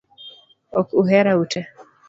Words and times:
Ok 0.79 0.87
uhera 1.01 1.31
ute 1.43 1.59